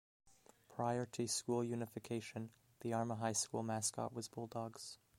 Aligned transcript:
Prior 0.67 1.05
to 1.05 1.27
school 1.27 1.63
unification, 1.63 2.49
the 2.79 2.91
Arma 2.91 3.13
High 3.17 3.33
School 3.33 3.61
mascot 3.61 4.11
was 4.15 4.27
Bulldogs. 4.27 4.97